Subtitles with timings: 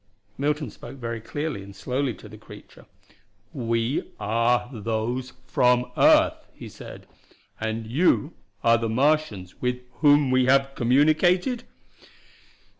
[0.35, 2.87] Milton spoke very clearly and slowly to the creature:
[3.53, 7.05] "We are those from earth," he said.
[7.59, 8.33] "And you
[8.63, 11.65] are the Martians with whom we have communicated?"